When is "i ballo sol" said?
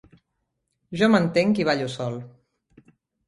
1.63-2.17